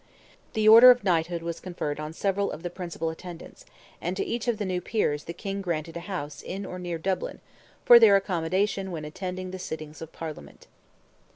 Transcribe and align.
The 0.53 0.67
order 0.67 0.89
of 0.89 1.03
Knighthood 1.03 1.43
was 1.43 1.59
conferred 1.59 1.99
on 1.99 2.11
several 2.11 2.49
of 2.51 2.63
the 2.63 2.71
principal 2.71 3.11
attendants, 3.11 3.65
and 4.01 4.17
to 4.17 4.25
each 4.25 4.47
of 4.47 4.57
the 4.57 4.65
new 4.65 4.81
peers 4.81 5.25
the 5.25 5.31
King 5.33 5.61
granted 5.61 5.95
a 5.95 5.99
house 6.09 6.41
in 6.41 6.65
or 6.65 6.79
near 6.79 6.97
Dublin, 6.97 7.39
for 7.85 7.99
their 7.99 8.15
accommodation, 8.15 8.89
when 8.89 9.05
attending 9.05 9.51
the 9.51 9.59
sittings 9.59 10.01
of 10.01 10.11
Parliament. 10.11 10.65